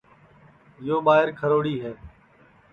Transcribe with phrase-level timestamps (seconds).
[0.85, 1.93] یو ٻائیر کھروڑِی ہے